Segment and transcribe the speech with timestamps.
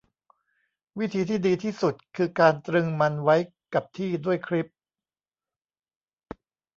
[0.99, 3.37] วิธีที่ดีที่สุดคือการตรึงมันไว้
[3.73, 4.67] กับที่ด้วยคลิป